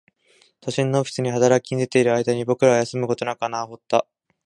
[0.61, 4.07] 都心のオフィスに働き出ている間に、僕らは休むことなく穴を掘った